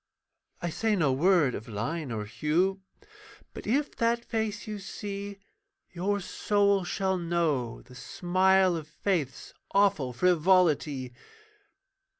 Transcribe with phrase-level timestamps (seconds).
[0.63, 2.81] I say no word of line or hue,
[3.53, 5.37] But if that face you see,
[5.91, 11.13] Your soul shall know the smile of faith's Awful frivolity.